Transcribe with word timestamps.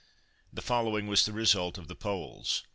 The 0.51 0.63
following 0.63 1.05
was 1.05 1.23
the 1.27 1.31
result 1.31 1.77
of 1.77 1.87
the 1.87 1.93
polls. 1.93 2.63